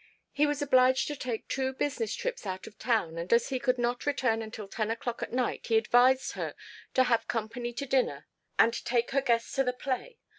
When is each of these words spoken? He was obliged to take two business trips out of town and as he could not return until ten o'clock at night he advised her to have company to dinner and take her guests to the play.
He 0.31 0.47
was 0.47 0.63
obliged 0.63 1.05
to 1.09 1.15
take 1.15 1.47
two 1.47 1.73
business 1.73 2.15
trips 2.15 2.47
out 2.47 2.65
of 2.65 2.79
town 2.79 3.19
and 3.19 3.31
as 3.31 3.49
he 3.49 3.59
could 3.59 3.77
not 3.77 4.07
return 4.07 4.41
until 4.41 4.67
ten 4.67 4.89
o'clock 4.89 5.21
at 5.21 5.31
night 5.31 5.67
he 5.67 5.77
advised 5.77 6.31
her 6.31 6.55
to 6.95 7.03
have 7.03 7.27
company 7.27 7.71
to 7.73 7.85
dinner 7.85 8.25
and 8.57 8.73
take 8.83 9.11
her 9.11 9.21
guests 9.21 9.53
to 9.57 9.63
the 9.63 9.73
play. 9.73 10.17